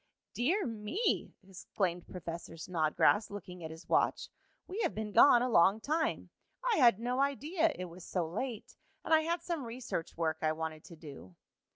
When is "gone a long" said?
5.11-5.79